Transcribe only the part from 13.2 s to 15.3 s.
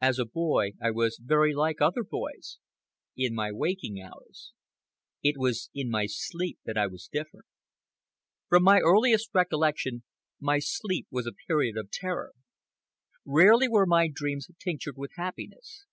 Rarely were my dreams tinctured with